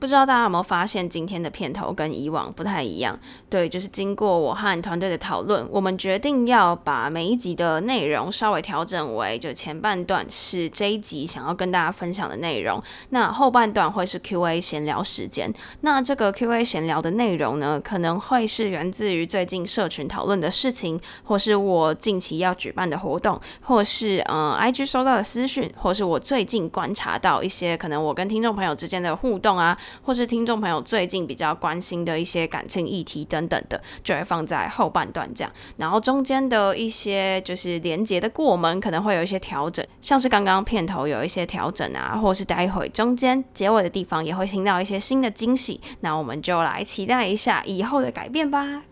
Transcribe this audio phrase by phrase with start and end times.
[0.00, 3.16] 不知道大家有没有发现，今天的片头跟以往不太一样？
[3.50, 15.52] 对，就是经过我和团队的讨论，我们决定要把每一集的内容稍微调整为，就前半段是这一集想要跟大家分享的内容，那后半段会是 Q&A 闲聊时间。
[15.82, 29.76] 那这个 Q&A 闲聊的内容呢，可能会是源自于最近社群讨论的事情，或是我近期要举办的活动，或是呃 IG 收到的私讯，或是我最近观察到一些可能我跟听众朋友之间的互动啊。
[30.02, 35.52] 或是听众朋友最近比较关心的一些感情议题等等的，就会放在后半段这样。
[35.76, 45.80] 然后中间的一些就是连接的过门，可能会有一些调整，像是刚刚片头有一些调整啊，或是待会中间结尾的地方也会听到一些新的惊喜。
[46.00, 48.82] 那我们就来期待一下以后的改变吧。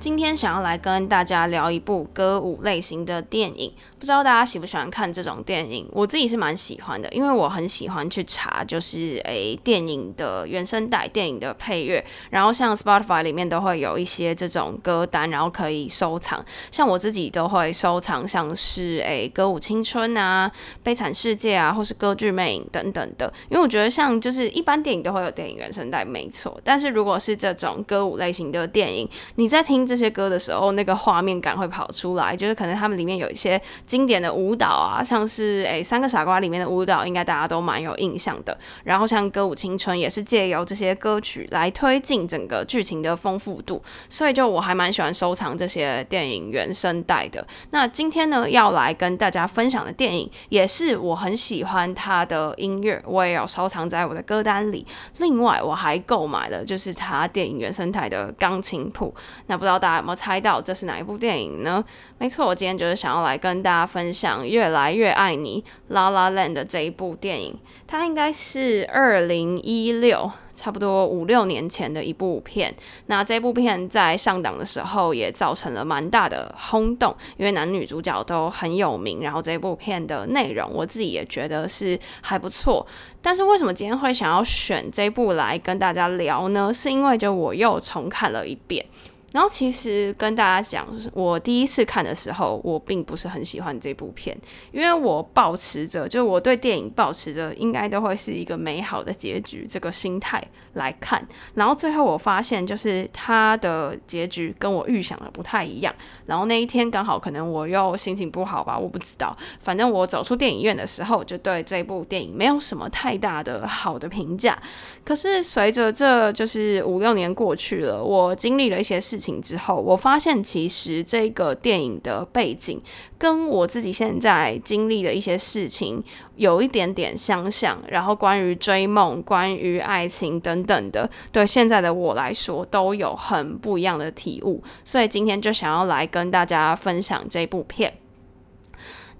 [0.00, 5.86] 今天想要来跟大家聊一部歌舞类型的电影，不知道大家喜不喜欢看这种电影？
[5.92, 16.42] 我自己是蛮喜欢的，因为我很喜欢去查，就是诶电影的原声带、电影的配乐，然后像 Spotify 里面都会有一些这种歌单，然后可以收藏。
[16.72, 20.50] 像我自己都会收藏，像是诶歌舞青春啊、
[20.82, 23.30] 悲惨世界啊，或是歌剧魅影等等的。
[23.50, 26.58] 因为我觉得像就是一般电影都会有电影原声带，没错。
[26.64, 29.86] 但是如果是这种歌舞类型的电影，你在听。
[29.90, 38.56] 这些歌的时候，那个画面感会跑出来，就是可能他们里面有一些经典的舞蹈啊，像是诶《三个傻瓜》里面的舞蹈，应该大家都蛮有印象的。
[38.84, 47.44] 然后像《歌舞青春》也是借由这些歌曲来推进整个剧情的丰富度，所以就我还蛮喜欢收藏这些电影原声带的。
[47.70, 54.86] 那今天呢，要来跟大家分享的电影，也是我很喜欢它的音乐，我也有收藏在我的歌单里。
[55.18, 59.12] 另外，我还购买了就是它电影原声带的钢琴谱。
[59.46, 59.79] 那不知道。
[59.80, 61.82] 大家有没有猜到这是哪一部电影呢？
[62.18, 67.56] 没错，我今天就是想要来跟大家分享《越来越爱你》La La Land 的这一部电影。
[67.86, 72.72] 它应该是二零一六，差不多五六年前的一部片。
[73.06, 79.22] 那这部片在上档的时候也造成了蛮大的轰动，因为男女主角都很有名。
[79.22, 82.86] 然后这部片的内容，我自己也觉得是还不错。
[83.22, 86.72] 但是为什么今天会想要选这部来跟大家聊呢？
[86.72, 88.84] 是因为就我又重看了一遍。
[89.32, 94.36] 然后其实跟大家讲，我第一次看的时候，我并不是很喜欢这部片，
[94.72, 100.42] 因为我保持着，就我对电影保持着应该都会是一个美好的结局这个心态
[100.72, 101.24] 来看。
[101.54, 105.94] 然后最后我发现，就是它的结局跟我预想的不太一样。
[106.26, 109.36] 然后那一天刚好可能我又心情不好吧，我不知道。
[109.60, 114.60] 反正我走出电影院的时候，就对这部电影没有什么太大的好的评价。
[115.04, 119.19] 可是随着这就是五六年过去了，我经历了一些事。
[119.20, 122.80] 情之后，我发现其实这个电影的背景
[123.18, 126.02] 跟我自己现在经历的一些事情
[126.36, 127.78] 有一点点相像。
[127.88, 134.62] 然后关于追梦、关于爱情等等的，对现在的我来说都有很不一样的体悟。
[134.84, 137.92] 所以今天就想要来跟大家分享这部片。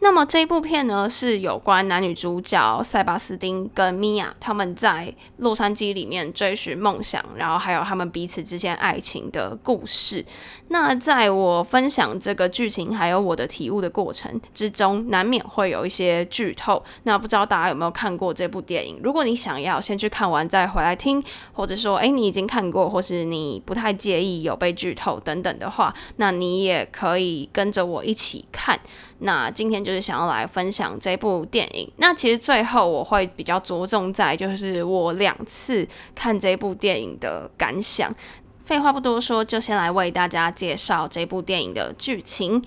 [0.03, 10.25] 那么这一部片呢，是有关男女主角塞巴斯丁跟米娅他们在洛杉矶里面追寻梦想，然后还有他们彼此之间爱情的故事。
[10.69, 16.83] 那在我分享这个剧情还有我的体悟的过程之中，难免会有一些剧透。
[17.03, 18.99] 那不知道大家有没有看过这部电影？
[19.03, 21.23] 如果你想要先去看完再回来听，
[21.53, 28.81] 或者说诶你已经看过，或是你不太介意有被剧透等等的话，那你也可以跟着我一起看。
[29.23, 31.91] 那今天就就是想要来分享这部电影。
[31.97, 38.15] 那其实最后我会比较着重在就是我两次看这部电影的感想。
[38.71, 42.63] 废话不多说，就先来为大家介绍这部电影的剧情。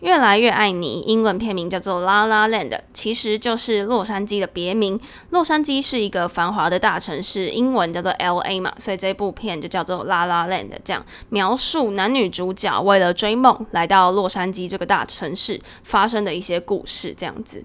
[0.00, 5.00] 越来越爱你，英文片名叫做《La La Land》，其实就是洛杉矶的别名。
[5.30, 17.64] 洛杉矶是一个繁华的大城市，英文叫做 L A 嘛，所以这部片就叫做《La La Land》，这样描述男女主角为了追梦来到洛杉矶这个大城市发生的一些故事，这样子。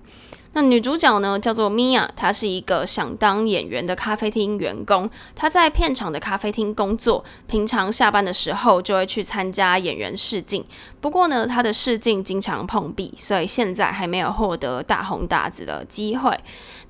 [0.53, 5.09] 那女主角呢，叫做米娅，她是一个想当演员的咖啡厅员工。
[5.33, 10.63] 她在片场的咖啡厅工作，平常下班的时候就会去参加演员试镜。
[10.99, 16.37] 不过呢，她的试镜经常碰壁，所以现在还没有获得大红大紫的机会。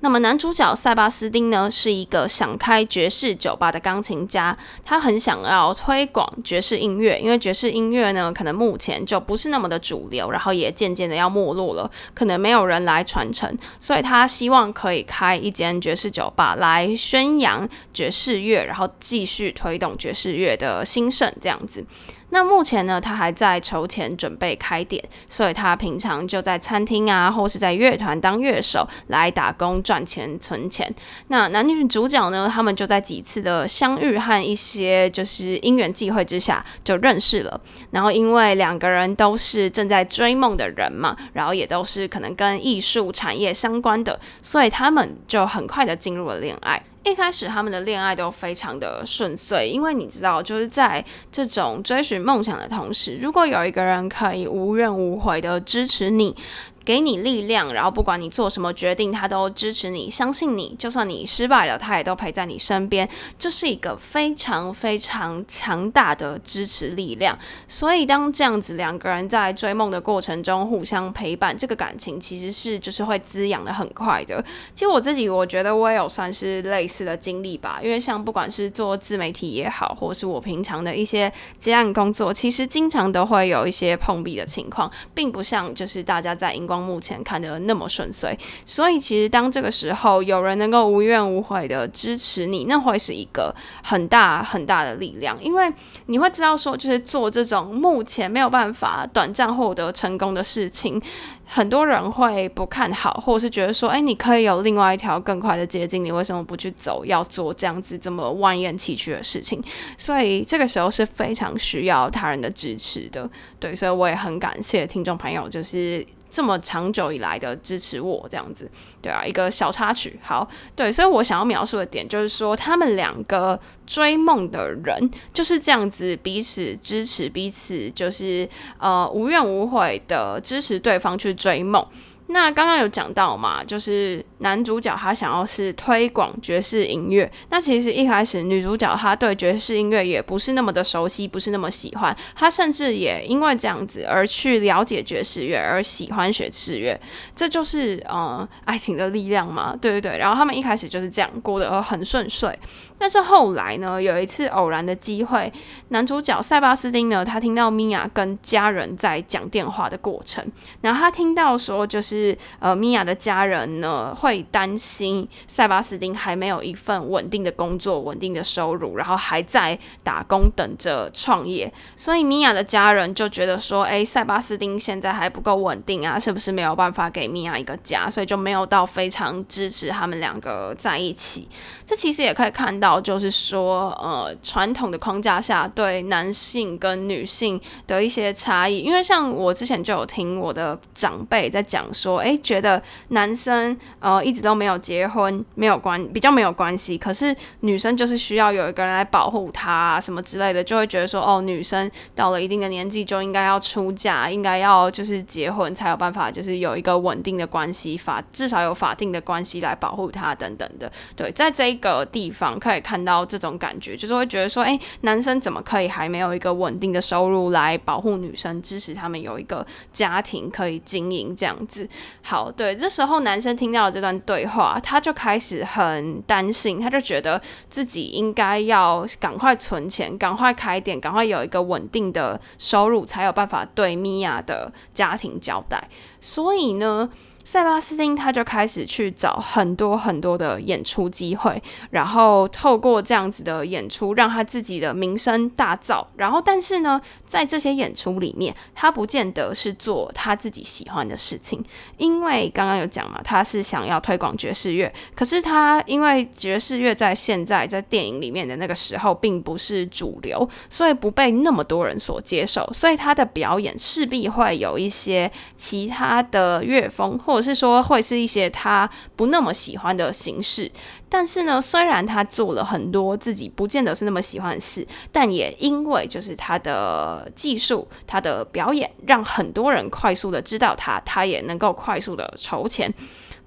[0.00, 21.84] 那么男主角塞巴斯丁呢，是一个想开爵士酒吧的钢琴家，他很想要推广爵士音乐，因为爵士音乐呢，可能目前就不是那么的主流，然后也渐渐的要没落了，可能没有人来传承，所以他希望可以开一间爵士酒吧来宣扬爵士乐，然后继续推动爵士乐的兴盛，这样子。
[22.32, 30.92] 那目前呢，他还在筹钱准备开店，所以他平常就在餐厅啊，或是在乐团当乐手来打工赚钱存钱。
[31.28, 37.60] 那男女主角呢，他们就在几次的相遇和一些就是因缘际会之下就认识了。
[37.90, 46.82] 然后因为两个人都是正在追梦的人嘛，然后也都是可能跟艺术产业相关的，所以他们就很快的进入了恋爱。
[47.04, 56.36] 一开始他们的恋爱都非常的顺遂，因为你知道，就是在这种追寻梦想的同时，如果有一个人可以无怨无悔的支持你。
[56.84, 60.74] 给你力量，然后不管你做什么决定，他都支持你，相信你。
[60.78, 63.08] 就算你失败了，他也都陪在你身边。
[63.38, 67.38] 这是一个非常非常强大的支持力量。
[67.68, 74.42] 所以，当这样子两个人在追梦的过程中互相陪伴，这个感情其实是就是会滋养的很快的。
[74.74, 86.82] 其实我自己我觉得我也有算是类似的经历吧，因为像不管是做自媒体也好，或是我平常的一些接案工作，其实经常都会有一些碰壁的情况，并不像就是大家在荧光。
[86.82, 88.36] 目前看的那么顺遂，
[88.66, 93.54] 所以其实当这个时候有人能够无怨无悔的支持你，那会是一个
[93.84, 95.72] 很大很大的力量，因为
[96.06, 101.00] 你会知道说，就是做这种目前没有办法短暂获得成功的事情，
[101.46, 107.04] 很多人会不看好，或者是觉得说，哎，你可以有另外一条更快的捷径，你为什么不去走？
[107.06, 109.62] 要做这样子这么万艳崎岖的事情，
[109.96, 113.30] 所以这个时候是非常需要他人的支持的。
[113.60, 116.04] 对，所以我也很感谢听众朋友，就是。
[116.32, 118.66] 这么长久以来的支持我这样子，
[119.02, 120.18] 对啊，一个小插曲。
[120.22, 128.48] 好，对，所以我想要描述的点就是说，他们两个追梦的人就是这样子，彼此支持彼此，就是
[128.78, 131.86] 呃无怨无悔的支持对方去追梦。
[132.32, 137.30] 那刚刚有讲到嘛，就是男主角他想要是推广爵士音乐。
[137.50, 142.16] 那其实一开始女主角她对爵士音乐也不是那么的熟悉，不是那么喜欢。
[142.34, 146.98] 她甚至也因为这样子而去了解爵士乐，而喜欢爵士乐。
[147.36, 150.18] 这就是呃爱情的力量嘛，对对对。
[150.18, 152.58] 然后他们一开始就是这样过得很顺遂。
[153.02, 155.52] 但是后来呢，有一次偶然的机会，
[155.88, 160.46] 男主角塞巴斯丁呢，他听到米娅跟家人在讲电话的过程，
[160.82, 178.08] 然后他听到说，就是呃，米娅的家人呢会担心塞巴斯丁还没有一份稳定的工作、稳定的收入，然后还在打工等着创业，所以米娅的家人就觉得说，哎，塞巴斯丁现在还不够稳定啊，是不是没有办法给米娅一个家？
[178.08, 181.48] 所以就没有到非常支持他们两个在一起。
[181.84, 182.91] 这其实也可以看到。
[183.00, 210.92] 就是说，呃，传统的框架下对男性跟女性的一些差异，因为像我之前就有听我的长辈在讲说，诶，觉得男生呃一直都没有结婚，没有关比较没有关系，可是女生就是需要有一个人来保护她什么之类的，就会觉得说，哦，女生到了一定的年纪就应该要出嫁，应该要就是结婚才有办法，就是有一个稳定的关系法，至少有法定的关系来保护她等等的。
[211.16, 212.81] 对，在这个地方可以。
[212.82, 221.88] 看到这种感觉，就是会觉得说，哎，男生怎么可以还没有一个稳定的收入来保护女生，支持他们有一个家庭可以经营这样子？
[222.22, 235.88] 好，对，这时候男生听到这段对话，他就开始很担心，他就觉得自己应该要赶快存钱，赶快开店，赶快有一个稳定的收入，才有办法对米娅的家庭交代。
[236.20, 237.08] 所以呢。
[237.44, 246.04] 塞巴斯汀他就开始去找很多很多的演出机会，然后透过这样子的演出，让他自己的名声大噪。
[246.16, 251.62] 然后，但是呢，在这些演出里面，他不见得是做他自己喜欢的事情，
[251.96, 254.92] 因为刚刚有讲嘛，他是想要推广爵士乐。
[255.14, 267.18] 可是他因为爵士乐在现在在电影里面的那个时候并不是主流，所以不被那么多人所接受，所以他的表演势必会有一些其他的乐风。
[267.24, 270.70] 或或者是说会是一些他不那么喜欢的形式，
[271.08, 282.92] 但是呢，虽然他做了很多自己不见得是那么喜欢的事，但也因为就是他的技术、他的表演，让很多人快速的知道他，他也能够快速的筹钱。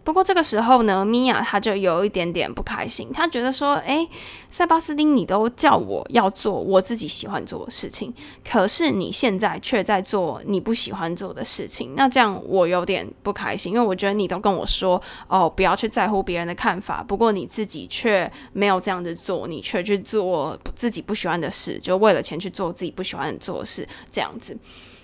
[0.05, 4.07] 不过这个时候呢，米娅她就有一点点不开心，她觉得说：“诶，
[4.49, 8.13] 塞巴斯丁，你都叫我要做我自己喜欢做的事情，
[8.47, 24.55] 可是你现在却在做你不喜欢做的事情，那这样我有点不开心，因为我觉得你都跟我说哦，不要去在乎别人的看法，不过你自己却没有这样子做，你却去做自己不喜欢的事，就为了钱去做自己不喜欢做的事，这样子。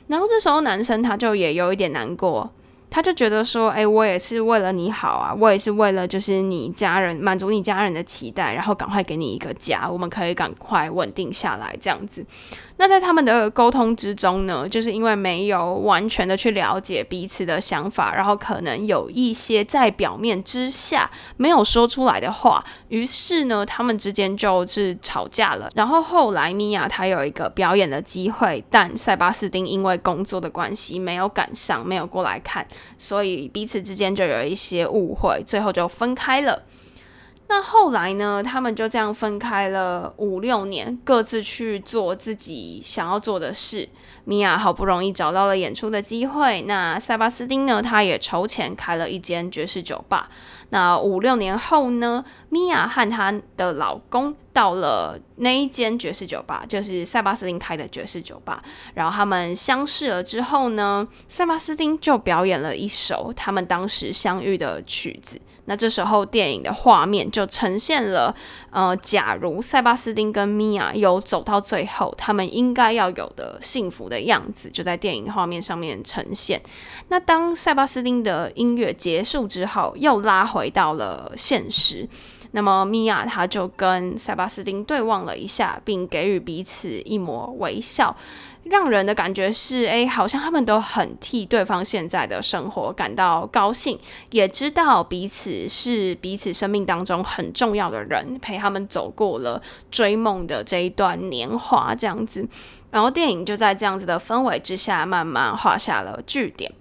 [0.05, 2.47] 然后这时候男生他就也有一点难过。”
[2.91, 12.23] 他就觉得说，哎，我也是为了你好啊，我也是为了就是你家人满足你家人的期待，然后赶快给你一个家，我们可以赶快稳定下来这样子。
[12.81, 21.07] 那在他们的沟通之中呢，就是因为没有完全的去了解彼此的想法，然后可能有一些在表面之下
[21.37, 25.69] 没有说出来的话，于是呢，他们之间就是吵架了。
[25.75, 32.65] 然后后来米娅她有一个表演的机会，但塞巴斯丁因为工作的关系没有赶上，没有过来看，
[32.97, 36.63] 所以彼此之间就有一些误会，最后就分开了。
[37.53, 38.41] 那后来呢？
[38.41, 43.89] 他们就这样分开了五六年，各自去做自己想要做的事。
[44.31, 47.81] 米娅好不容易找到了演出的机会，那塞巴斯丁呢？
[47.81, 50.29] 他也筹钱开了一间爵士酒吧。
[50.69, 52.23] 那五六年后呢？
[52.47, 58.63] 米娅和她的老公到了那一间爵士酒吧，就是塞巴斯汀开的爵士酒吧。
[58.93, 65.39] 然后他们相识了之后呢，塞巴斯汀就表演了一首他们当时相遇的曲子。
[65.65, 68.33] 那这时候电影的画面就呈现了，
[68.71, 76.61] 呃，假如塞巴斯汀跟米娅有走到最后，他们应该要有的幸福的样子，就在电影画面上面呈现。
[77.09, 82.07] 那当塞巴斯汀的音乐结束之后，又拉回到了现实。
[82.53, 88.13] 那么米娅她就跟塞巴斯汀对望了一下，并给予彼此一抹微笑，
[88.63, 93.97] 让人的感觉是，哎，好像他们都很替对方现在的生活感到高兴，
[94.31, 102.45] 也知道彼此是彼此生命当中很重要的人，陪他们走过了追梦的这一段年华，这样子。
[102.91, 106.71] 然后电影就在这样子的氛围之下，慢慢画下了句点。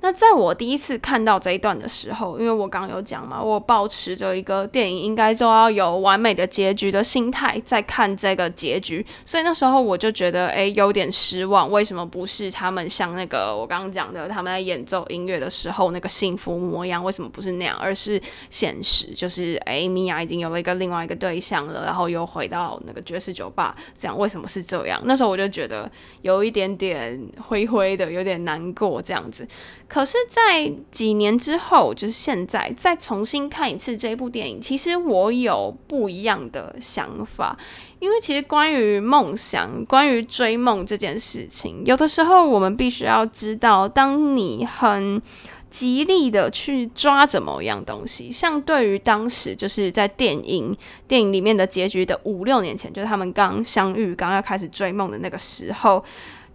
[0.00, 11.68] 那在我第一次看到这一段的时候，因为我刚有讲嘛，我保持着一个电影应该都要有完美的结局的心态在看这个结局，所以那时候我就觉得，哎，有点失望。
[11.70, 17.02] 为什么不是他们像那个我刚刚讲的，他们在演奏音乐的时候那个幸福模样？
[17.04, 19.08] 为什么不是那样，而是现实？
[19.14, 25.02] 就是哎，米娅已经有了一个另外一个对象了，然后又回到那个爵士酒吧，这样为什么是这样？
[25.04, 25.90] 那时候我就觉得
[26.22, 29.44] 有一点点灰灰的，有点难过这样子。
[29.88, 37.58] 可是，在几年之后，就是现在再重新看一次这部电影，其实我有不一样的想法。
[37.98, 45.20] 因为其实关于梦想、关于追梦这件事情，有的时候我们必须要知道，当你很
[45.70, 50.76] 极力的去抓着某一样东西，像对于当时就是在电影
[51.08, 56.04] 电影里面的结局的五六年前，就是他们刚相遇、刚要开始追梦的那个时候。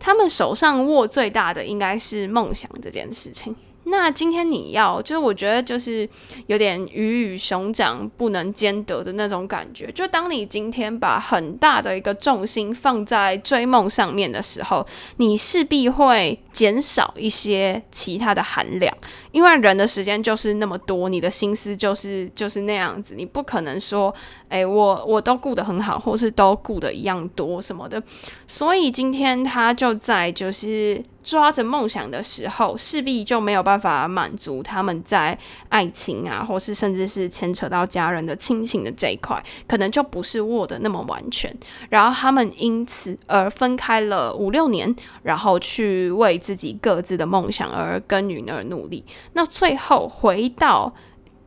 [0.03, 3.55] 他们手上握最大的应该是梦想这件事情。
[3.85, 6.07] 那今天你要，就是我觉得就是
[6.47, 9.91] 有点鱼与熊掌不能兼得的那种感觉。
[9.91, 14.85] 就当你今天把很大的一个重心放在追梦上面的时候，
[15.17, 18.95] 你势必会减少一些其他的含量。
[19.31, 24.13] 因为人的时间就是那么多，你的心思就是就是那样子，你不可能说，
[24.47, 28.01] 哎，我我都顾得很好，或是都顾得一样多什么的。
[28.47, 35.37] 所以今天他就在就是抓着梦想的时候，势必就没有办法满足他们在
[35.69, 41.55] 爱情啊，或是甚至是牵扯到家人的亲情的这一块，可能就不是握的那么完全。
[41.89, 49.05] 然后他们因此而分开了五六年，然后去为自己各自的梦想而耕耘而努力。
[49.33, 50.93] 那最后回到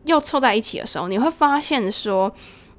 [0.04, 2.32] 又凑在一起的时候，你会发现说，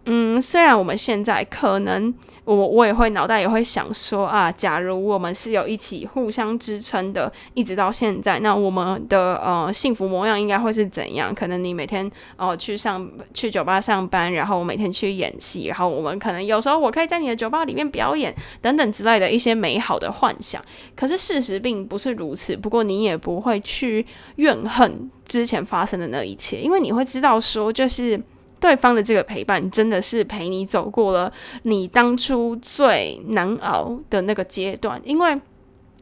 [0.09, 2.13] 嗯，虽然我们现在可能。
[2.47, 11.35] 我我也会脑袋也会想说啊，假如我们是有一起互相支撑的，一直到现在，那我们的呃幸福模样应该会是怎样？
[11.35, 20.63] 可能你每天哦去上去酒吧上班，然后我每天去演戏，然后我们可能有时候我可以在你的酒吧里面表演等等之类的一些美好的幻想。
[20.95, 22.55] 可是事实并不是如此。
[22.55, 24.05] 不过你也不会去
[24.37, 28.17] 怨恨之前发生的那一切，因为你会知道说就是。
[28.59, 31.31] 对方的这个陪伴，真的是陪你走过了
[31.63, 35.39] 你当初最难熬的那个阶段，因为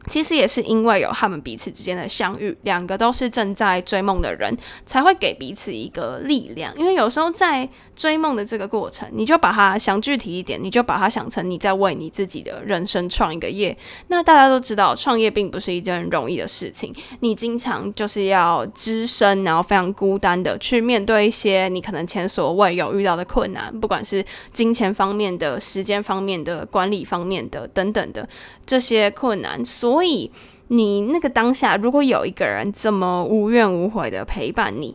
[0.08, 6.72] 其实也是因为有他们彼此之间的相遇，两个都是正在追梦的人，才会给彼此一个力量。
[6.76, 13.76] 因为有时候在追梦的这个过程，你就把它想具体一点，你就把它想成你在为你自己的人生创一个业。
[14.06, 28.28] 那大家都知道，创业并不是一件容易的事情，你经常就是要只身，然后非常孤单的去面对一些你可能前所未有遇到的困难，不管是金钱方面的、时间方面的、管理方面的等等的
[28.64, 29.95] 这些困难，所。
[29.96, 30.30] 所以，
[30.68, 34.94] 你那个当下，如果有一个人这么无怨无悔的陪伴你，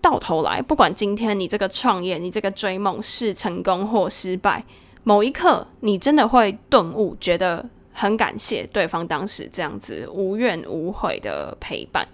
[0.00, 4.64] 到头来，不管今天你这个创业、你这个追梦是成功或失败，
[5.04, 12.04] 某一刻，你真的会顿悟，觉得很感谢对方当时这样子无怨无悔的陪伴。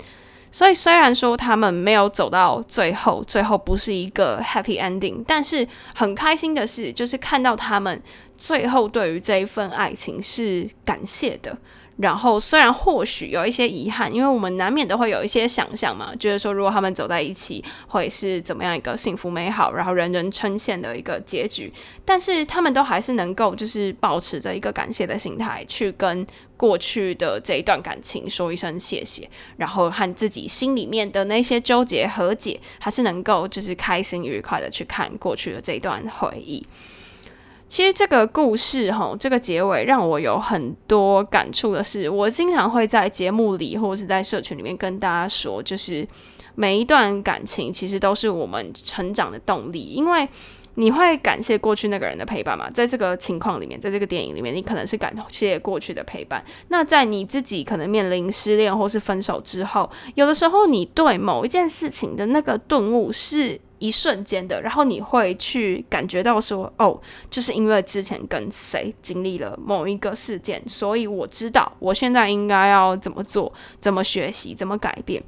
[0.52, 8.02] 所以，虽然说他们没有走到最后，最后不是一个 happy ending，但是很开心的是，就是看到他们
[8.36, 11.56] 最后对于这一份爱情是感谢的。
[11.98, 21.72] 然后，虽然或许有一些遗憾，因为我们难免都会有一些想象嘛，就是说如果他们走在一起，会是怎么样一个幸福美好，然后人人称羡的一个结局。
[22.04, 26.26] 但是他们都还是能够，就是保持着一个感谢的心态，去跟
[26.58, 29.26] 过去的这一段感情说一声谢谢，
[29.56, 36.66] 然后和自己心里面的那些纠结和解，还是能够就是开心愉快的去看过去的这一段回忆。
[37.68, 46.06] 其实这个故事哈，这个结尾让我有很多感触的是，我经常会在节目里或者是在社群里面跟大家说，就是
[46.54, 50.28] 每一段感情其实都是我们成长的动力，因为
[50.76, 52.70] 你会感谢过去那个人的陪伴吗。
[52.70, 56.42] 在这个情况里面，在这个电影里面，你可能是感谢过去的陪伴。
[56.68, 63.60] 那在你自己可能面临失恋或是分手之后，有的时候你对某一件事情的那个顿悟是。
[63.78, 75.22] 一瞬间的，然后你会去感觉到说，哦，就是因为之前跟谁经历了某一个事件，所以我知道我现在应该要怎么做，怎么学习，怎么改变。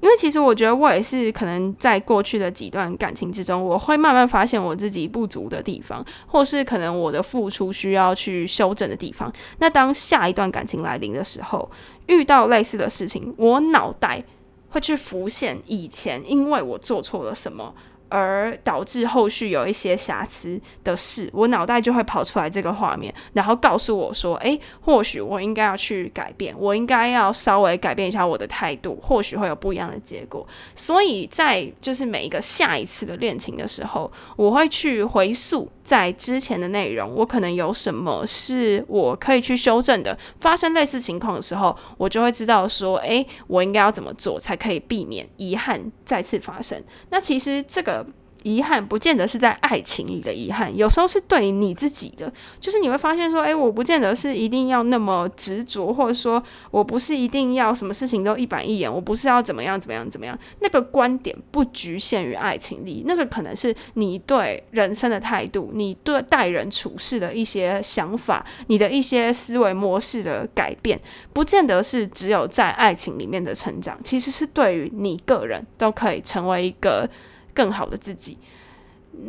[0.00, 9.32] 因为其实我觉得我也是可能在过去的几段感情之中，我会慢慢发现我自己不足的地方，或是可能我的付出需要去修正的地方。
[9.58, 11.70] 那当下一段感情来临的时候，
[12.06, 14.24] 遇到类似的事情，我脑袋
[14.70, 17.74] 会去浮现以前因为我做错了什么。
[18.10, 40.16] 而导致后续有一些瑕疵的事，我脑袋就会跑出来这个画面，然后告诉我说：“诶，或许我应该要去改变，我应该要稍微改变一下我的态度，或许会有不一样的结果。”所以在就是每一个下一次的恋情的时候，我会去回溯在之前的内容，我可能有什么是我可以去修正的。
[40.38, 48.06] 发生类似情况的时候，我就会知道说：“诶，我应该要怎么做才可以避免遗憾再次发生？”那其实这个。
[48.42, 60.38] 遗憾不见得是在爱情里的遗憾，有时候是对你自己的，就是你会发现说，诶，我不见得是一定要那么执着，或者说我不是一定要什么事情都一板一眼，我不是要怎么样怎么样怎么样。
[60.60, 71.00] 那个观点不局限于爱情里，那个可能是你对人生的态度，你对待人处事的一些想法，你的一些思维模式的改变，
[71.32, 77.08] 不见得是只有在爱情里面的成长，其实是对于你个人都可以成为一个。
[77.60, 78.38] 更好的自己。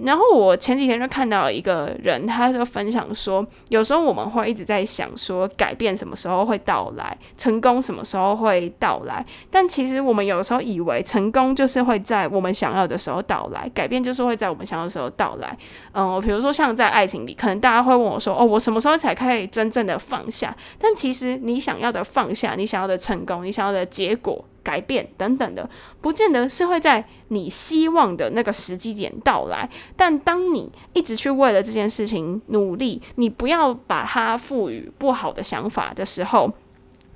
[0.03, 9.25] 然后我前几天就看到一个人，他就分享说，有时候我们会一直在想说，改变什么时候会到来，成功什么时候会到来。
[9.49, 15.57] 但其实我们有时候以为成功就是会在我们想要的时候到来，改变就是会在我们想要的时候到来。
[15.93, 20.55] 嗯，比如说像在爱情里，可能大家会问我说，哦，我什么时候才可以真正的放下？
[20.77, 24.45] 但其实你想要的放下，你想要的成功，你想要的结果。
[24.63, 25.69] 改变等等的，
[26.01, 29.69] 不见得是会在你希望的那个时机点到来。
[29.95, 36.51] 但当你一直去为了这件事情努力，你不要把它赋予不好的想法的时候，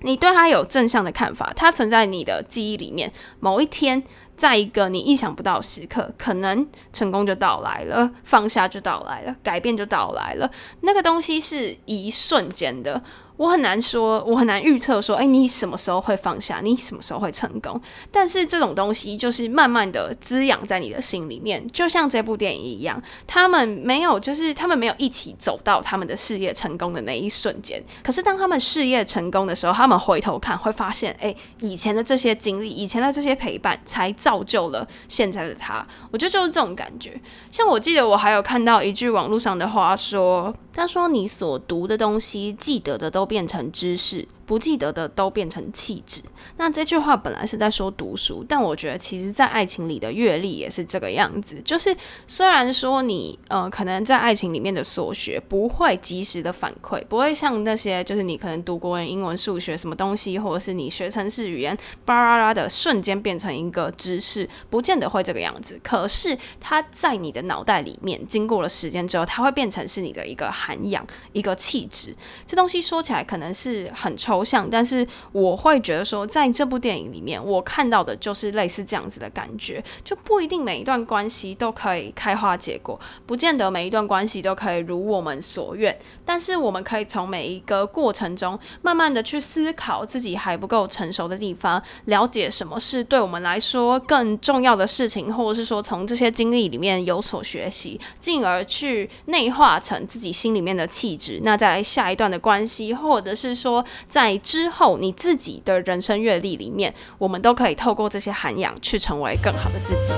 [0.01, 3.11] 你对它有正向的看法，它存在你的记忆里面。
[3.39, 4.03] 某一天，
[4.35, 10.49] 在一个你意想不到时刻，可能成功就到来了，放下就到来了，改变就到来了。
[10.81, 13.01] 那个东西是一瞬间的。
[13.37, 16.61] 我很难说，我很难预测说，哎，你什么时候会放下？
[16.63, 17.79] 你什么时候会成功？
[18.11, 27.83] 但是这种东西就是慢慢的滋养在你的心里面，就像这部电影一样，他们没有，就是他们没有一起走到他们的事业成功的那一瞬间。
[28.01, 35.85] 可是当他们事业成功的时候，他们回头看会发现，哎，以前的这些经历，以前的这些陪伴，才造就了现在的他。
[36.09, 37.19] 我觉得就是这种感觉。
[37.51, 40.53] 像我记得我还有看到一句网络上的话说。
[40.75, 46.21] 他说：“你所读的东西，记得的都变成知识。”不记得的都变成气质。
[46.57, 51.59] 那这句话本来是在说读书，但我觉得其实，在爱情里的阅历也是这个样子。
[51.65, 51.95] 就是
[52.27, 65.79] 虽然说你呃，可能在爱情里面的所学不会及时的反馈，不会像那些就是你可能读国文、英文、数学什么东西，或者是你学城市语言，巴拉拉的瞬间变成一个知识，不见得会这个样子。
[65.83, 72.15] 可是它在你的脑袋里面，经过了时间之后，它会变成是你的一个涵养、一个气质。
[72.45, 74.34] 这东西说起来可能是很抽。
[74.35, 101.39] 抽象，但是我会觉得说，在这部电影里面，我看到的就是类似这样子的感觉，就不一定每一段关系都可以开花结果，不见得每一段关系都可以如我们所愿，但是我们可以从每一个过程中，慢慢的去思考自己还不够成熟的地方，了解什么是对我们来说更重要的事情，或者是说从这些经历里面有所学习，进而去内化成自己心里面的气质。
[101.43, 110.15] 那在下一段的关系，或者是说在在之后，你自己的人生阅历里面，我们都可以透过这些涵养，去成为更好的自己。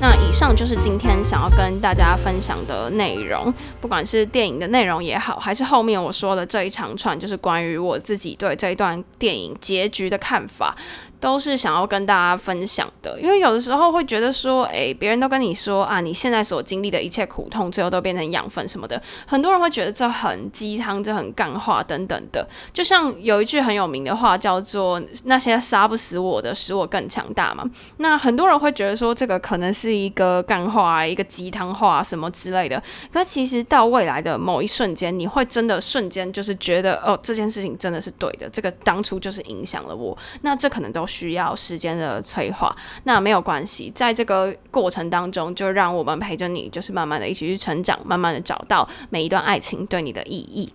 [0.00, 10.76] 那以上就是今天想要跟大家分享的内容，不管是电影的内容也好，还是后面我说的这一长串，就是关于我自己对这一段电影结局的看法。
[11.22, 22.44] 都是想要跟大家分享的，因为有的时候会觉得说，诶，别人都跟你说啊，你现在所经历的一切苦痛，最后都变成养分什么的，很多人会觉得这很鸡汤，这很干话等等的。
[22.72, 27.64] 就像有一句很有名的话叫做“那些杀不死我的，使我更强大”嘛。
[27.98, 32.82] 那很多人会觉得说，这个可能是一个干话，一个鸡汤话什么之类的。
[33.12, 40.18] 可其实到未来的某一瞬间，你会真的瞬间就是觉得，哦，这件事情真的是对的，这个当初就是影响了我。
[40.40, 41.06] 那这可能都。
[41.12, 50.72] 需要时间的催化，那没有关系，在这个过程当中，就让我们陪着你，就是慢慢的一起去成长，慢慢的找到每一段爱情对你的意义。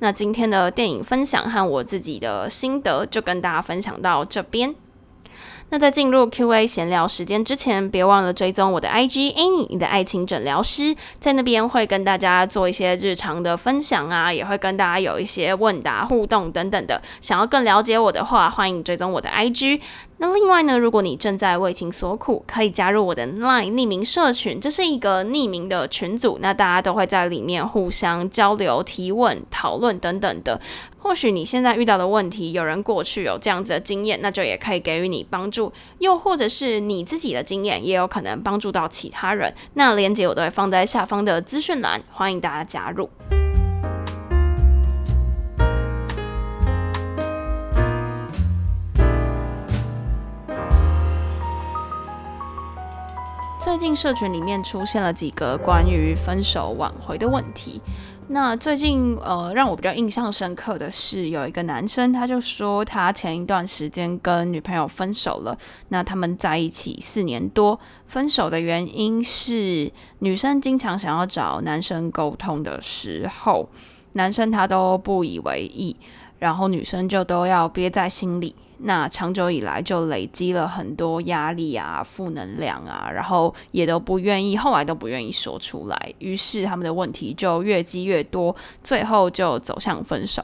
[0.00, 4.74] 那今天的电影分享和我自己的心得，就跟大家分享到这边。
[5.72, 17.00] 那在进入 Q&A 闲聊时间之前，别忘了追踪我的 IG Annie，你的爱情诊疗师，在那边会跟大家做一些日常的分享啊，也会跟大家有一些问答互动等等的。
[17.20, 19.80] 想要更了解我的话，欢迎追踪我的 IG。
[20.22, 30.60] 那另外呢，如果你正在为情所苦，可以加入我的 LINE 匿名社群，这是一个匿名的群组，那大家都会在里面互相交流、提问、讨论等等的。
[31.02, 39.52] 或许你现在遇到的问题，有人过去有这样子的经验，那就也可以给予你帮助；又或者是你自己的经验，也有可能帮助到其他人。
[39.74, 43.08] 那链接我都会放在下方的资讯栏，欢迎大家加入。
[53.62, 57.80] 最近社群里面出现了几个关于分手挽回的问题。
[58.32, 65.58] 那最近呃，让我比较印象深刻的是，有一个男生他就说，他前一段时间跟女朋友分手了。
[65.88, 69.90] 那他们在一起四年多，分手的原因是
[70.20, 73.68] 女生经常想要找男生沟通的时候，
[74.12, 75.96] 男生他都不以为意，
[76.40, 78.52] 然后女生就都要憋在心里。
[78.82, 90.42] 那长久以来就累积了很多压力啊、负能量啊，然后也都不愿意，后来都不愿意说出来，于是他们的问题就越积越多，最后就走向分手。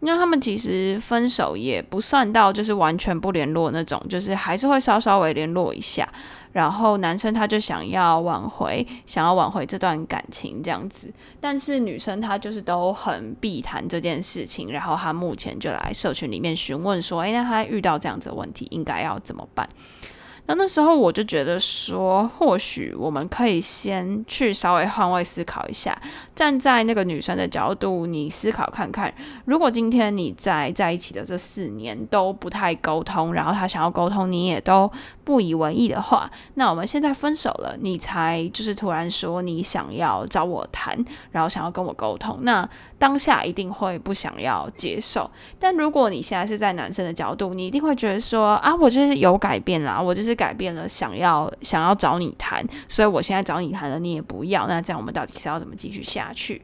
[0.00, 6.08] 那他们其实分手也不算到就是完全不联络那种，就是还是会稍稍微联络一下。
[6.56, 14.72] 然后男生他就想要挽回，想要挽回这段感情这样子，但是女生她就是都很避谈这件事情。
[14.72, 19.68] 然后她目前就来社群里面询问说：“诶，那她遇到这样子的问题，应该要怎么办？”
[20.46, 26.00] 那那时候我就觉得说，或许我们可以先去稍微换位思考一下，
[26.34, 29.12] 站在那个女生的角度，你思考看看，
[29.44, 34.90] 如果今天你在在一起的这四年都不太沟通，然后他想要沟通，你也都
[35.24, 40.96] 不以为意的话，那我们现在分手了，你才就是突然说你想要找我谈，
[41.32, 42.68] 然后想要跟我沟通，那
[43.00, 45.28] 当下一定会不想要接受。
[45.58, 50.36] 但如果你现在是在男生的角度，你一定会觉得说啊，我就是有改变啦，我就是。
[50.36, 56.60] 改变了，想要想要找你谈，所以我现在找你谈了，你也不要，那这样我们到底是要怎么继续下去？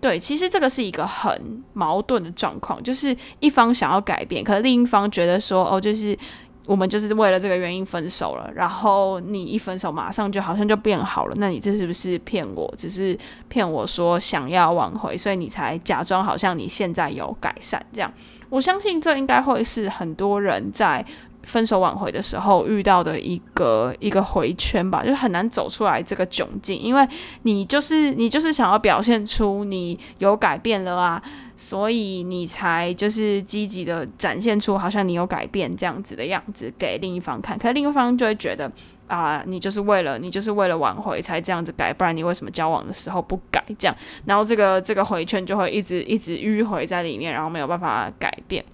[0.00, 6.16] 对，其实这个是一个很矛盾的状况，就是一方想要改变，可是另一方觉得说，哦，就是
[6.66, 12.72] 我们就是为了这个原因分手了，然后你一分手马上就好像就变好了，那你这是不是骗我？
[12.76, 18.12] 只是骗我说想要挽回，所以你才假装好像你现在有改善这样。
[18.48, 21.04] 我相信这应该会是很多人在。
[21.44, 27.04] 分手挽回的时候遇到的一个一个回圈吧，就很难走出来这个窘境，因为
[27.42, 31.20] 你就是你就是想要表现出你有改变了啊，
[31.62, 38.68] 所以你才就是积极的展现出好像你有改变这样子的样子给另一方看，可是另一方就会觉得
[39.06, 43.96] 啊，你就是为了你就是为了挽回才这样子改，不然你为什么交往的时候不改这样？
[44.24, 48.64] 然后这个这个回圈就会一直一直迂回在里面，然后没有办法改变。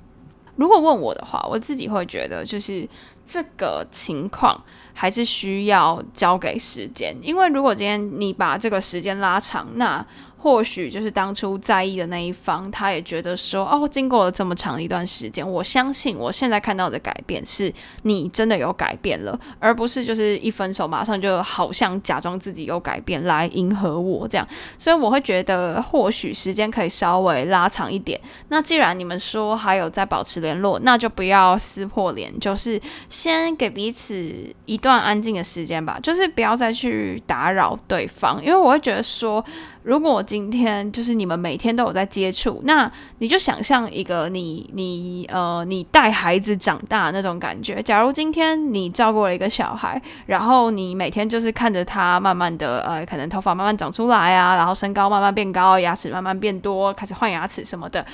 [0.56, 2.88] 如果问我的话，我自己会觉得，就是
[3.24, 4.60] 这个情况
[4.92, 10.04] 还是需要交给时间，因为如果今天你把这个时间拉长，那
[10.40, 17.72] 或许就是当初在意的那一方，他也觉得说，哦，经过了这么长一段时间，我相信我现在看到的改变是
[18.02, 24.46] 你真的有改变了，而不是就是一分手马上就好像假装自己有改变来迎合我这样。
[24.78, 28.20] 所以我会觉得，或许时间可以稍微拉长一点。
[28.48, 34.32] 那既然你们说还有在保持联络，那就不要撕破脸，就是先给彼此
[34.66, 39.44] 一段安静的时间吧，就是不要再去打扰对方，因为我会觉得说。
[39.88, 47.80] 如果今天就是你们每天都有在接触，那你就想象一个你你呃你带孩子长大那种感觉。
[47.82, 58.04] 假如今天你照顾了一个小孩，然后你每天就是看着他慢慢的呃可能头发慢慢长出来啊，然后身高慢慢变高，牙齿慢慢变多，开始换牙齿什么的，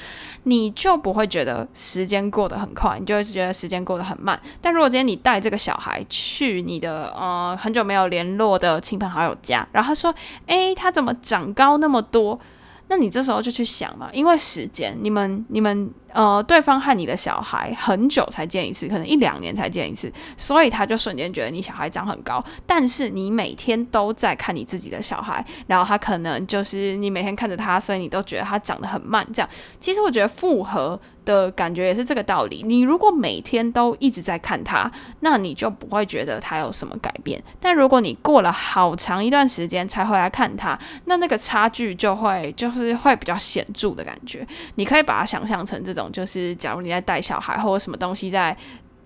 [0.45, 4.41] 你就不会觉得时间过得很快，你就会觉得时间过得很慢。
[4.61, 10.15] 但如果今天你带这个小孩去你的呃很久没有联络的亲朋好友家，然后他说，
[10.47, 11.64] 哎，他怎么长高？
[11.65, 12.39] 高那么多，
[12.89, 15.91] 那你这时候就去想嘛，因为时间，你们你们。
[16.15, 22.43] 呃，对方和你的小孩很久才见一次，可能一两年才见一次，所以他就瞬间觉得你小孩长很高。
[22.65, 29.27] 但是你每天都在看你自己的小孩，然后他可能就是你每天看着他，所以你都觉得他长得很慢。
[29.33, 29.51] 这样，
[29.81, 32.63] 其实我觉得复合的感觉也是这个道理。
[32.65, 37.43] 你如果每天都一直在看他，那你就不会觉得他有什么改变。
[37.59, 44.47] 但如果你过了好长一段时间才回来看他，那那个差距就会就是会比较显著的感觉。
[44.77, 46.04] 你可以把它想象成这种。
[46.11, 48.57] 就是，假如你在带小孩或者什么东西在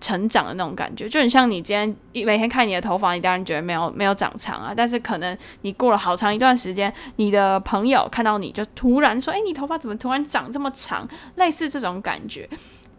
[0.01, 4.73] 成长的那种感觉，就很像你今天一每天看你的头发，你当然觉得没有没有长长啊。
[4.77, 12.49] 但是可能你过了好长一段时间，你的朋友看到你就突然说：“哎，你头发怎么突然长这么长？”类似这种感觉。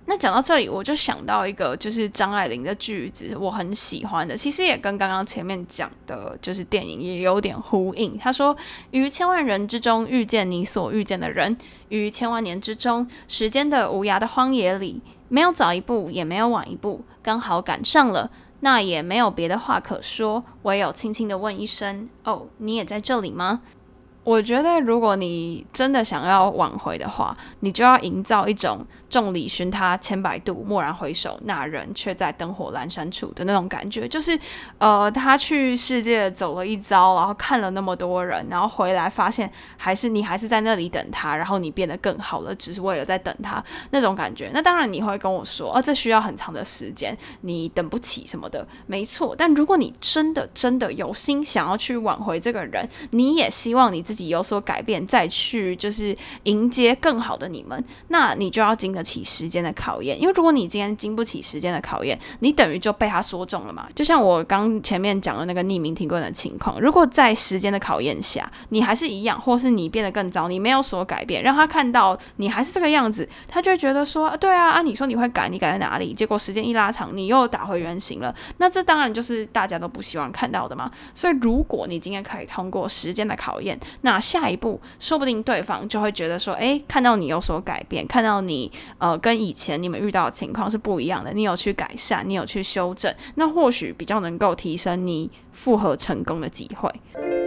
[0.09, 8.17] 那讲到这里，我就想到一个，就是张爱玲的句子，我很喜欢的，其实也跟刚刚前面讲的，就是电影也有点呼应。
[8.17, 8.57] 他说
[8.89, 11.55] ：“于千万人之中遇见你所遇见的人，
[11.89, 18.31] 于千万年之中，时间的无涯的荒野里，没有早一步，也没有晚一步，刚好赶上了。
[18.61, 23.61] 那也没有别的话可说，唯有轻轻的问一声：哦，你也在这里吗？”
[24.29, 34.07] 我觉得，如果你真的想要挽回的话，你就要营造一种众里寻他千百度，蓦然回首，那人却在灯火阑珊处的那种感觉。
[34.07, 34.39] 就是，
[34.77, 44.51] 呃，他去世界走了一遭，然后看了那么多人，然后回来发现还是你还是在那里等他，然后你变得更好了，只是为了在等他那种感觉。
[44.53, 49.33] 那当然你会跟我说，哦，这需要很长的时间，你等不起什么的，没错。
[49.35, 54.29] 但如果你真的真的有心想要去挽回这个人，你也希望你自己己。
[54.29, 60.15] 有所改变，再去就是迎接更好的你们，那你就要经得起时间的考验。
[60.21, 63.87] 因为如果你今天经不起时间的考验，你等于就被他说中了嘛。
[63.95, 76.13] 就像我刚前面讲的那个匿名提问的情况，如果在时间的考验下，你还是一样，或是你变得更糟，你没有所改变，让他看到你还是这个样子，他就会觉得说，对啊，啊，你说你会改，你改在哪里？
[76.13, 78.33] 结果时间一拉长，你又打回原形了。
[78.57, 80.91] 那这当然就是大家都不希望看到的嘛。
[81.13, 96.91] 所以如果你今天可以通过时间的考验，那那下一步，说不定对方就会觉得说，诶，看到你有所改变，看到你呃跟以前你们遇到的情况是不一样的，你有去改善，你有去修正，那或许比较能够提升你复合成功的机会。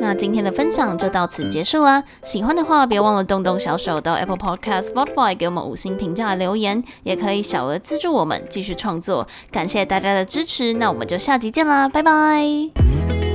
[0.01, 13.32] 那今天的分享就到此结束啦，喜欢的话别忘了动动小手到 Apple Podcast、Spotify 给我们五星评价留言，也可以小额资助我们继续创作，感谢大家的支持，那我们就下集见啦，拜拜。